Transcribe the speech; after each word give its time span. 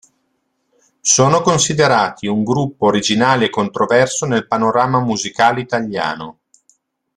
Sono 0.99 1.41
considerati 1.43 2.25
un 2.25 2.43
gruppo 2.43 2.87
originale 2.87 3.45
e 3.45 3.49
controverso 3.51 4.25
nel 4.25 4.47
panorama 4.47 4.99
musicale 4.99 5.61
italiano. 5.61 6.39